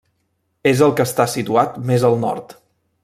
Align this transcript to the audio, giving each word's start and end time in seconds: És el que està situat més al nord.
És 0.71 0.79
el 0.85 0.95
que 1.01 1.05
està 1.09 1.27
situat 1.33 1.77
més 1.91 2.07
al 2.11 2.17
nord. 2.25 2.57